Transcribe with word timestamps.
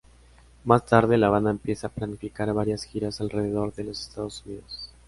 Más 0.63 0.83
tarde, 0.87 1.15
la 1.15 1.29
banda 1.29 1.51
empieza 1.51 1.85
a 1.85 1.89
planificar 1.91 2.51
varias 2.55 2.85
giras 2.85 3.21
alrededor 3.21 3.71
de 3.75 3.83
los 3.83 4.01
Estados 4.07 4.43
Unidos. 4.47 4.89